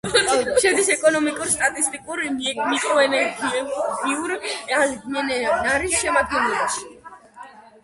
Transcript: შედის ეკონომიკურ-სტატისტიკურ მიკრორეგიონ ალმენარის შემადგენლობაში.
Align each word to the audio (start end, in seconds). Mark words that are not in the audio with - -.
შედის 0.61 0.87
ეკონომიკურ-სტატისტიკურ 0.93 2.23
მიკრორეგიონ 2.71 4.35
ალმენარის 4.79 5.97
შემადგენლობაში. 6.03 6.91